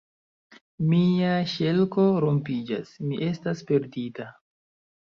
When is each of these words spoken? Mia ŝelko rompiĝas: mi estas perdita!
Mia 0.93 1.35
ŝelko 1.53 2.07
rompiĝas: 2.27 2.99
mi 3.09 3.25
estas 3.31 3.67
perdita! 3.71 4.33